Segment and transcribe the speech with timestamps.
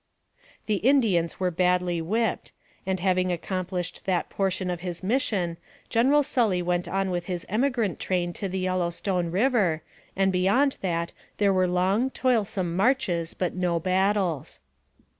[0.65, 2.51] The Indians were badly whipped,
[2.87, 5.57] and having accom plished that portion of his mission,
[5.91, 9.83] General Sully went on with his emigrant train to the Yellow Stone River,
[10.15, 14.59] and beyond that there were long, toilsome marches, but no battles.